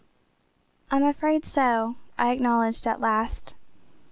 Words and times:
"I'm 0.89 1.03
afraid 1.03 1.45
so," 1.45 1.93
I 2.17 2.31
acknowledged 2.31 2.87
at 2.87 2.99
last. 3.01 3.53